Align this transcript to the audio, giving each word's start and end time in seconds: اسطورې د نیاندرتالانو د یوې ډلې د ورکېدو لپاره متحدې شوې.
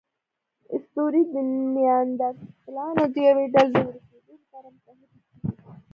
اسطورې 0.75 1.21
د 1.33 1.35
نیاندرتالانو 1.73 3.03
د 3.13 3.15
یوې 3.27 3.45
ډلې 3.53 3.77
د 3.85 3.87
ورکېدو 3.89 4.33
لپاره 4.41 4.67
متحدې 4.75 5.05
شوې. 5.17 5.51